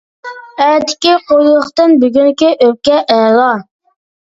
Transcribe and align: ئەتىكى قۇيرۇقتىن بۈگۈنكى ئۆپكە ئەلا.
ئەتىكى 0.67 1.13
قۇيرۇقتىن 1.29 1.95
بۈگۈنكى 2.03 2.53
ئۆپكە 2.59 3.03
ئەلا. 3.19 3.51